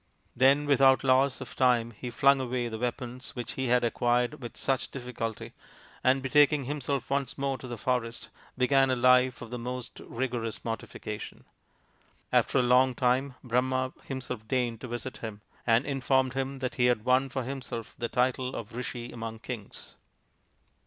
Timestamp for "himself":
6.63-7.11, 14.03-14.47, 17.43-17.93